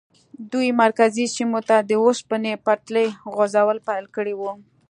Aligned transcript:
دوی 0.51 0.69
مرکزي 0.83 1.25
سیمو 1.35 1.59
ته 1.67 1.75
د 1.89 1.91
اوسپنې 2.05 2.53
پټلۍ 2.65 3.07
غځول 3.35 3.77
پیل 3.87 4.05
کړي 4.15 4.33
وو. 4.39 4.51